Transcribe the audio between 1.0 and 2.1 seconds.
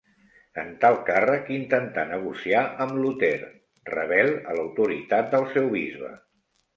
càrrec intentà